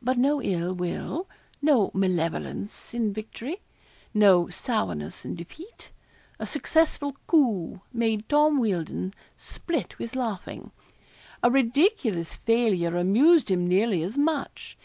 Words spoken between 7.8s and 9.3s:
made Tom Wealdon